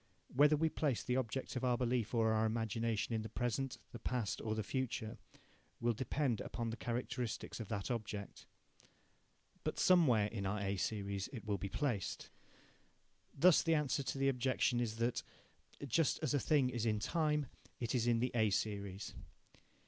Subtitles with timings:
[0.33, 3.99] Whether we place the object of our belief or our imagination in the present, the
[3.99, 5.19] past, or the future,
[5.79, 8.47] will depend upon the characteristics of that object.
[9.63, 12.31] But somewhere in our A series it will be placed.
[13.37, 15.21] Thus the answer to the objection is that,
[15.85, 17.45] just as a thing is in time,
[17.79, 19.13] it is in the A series.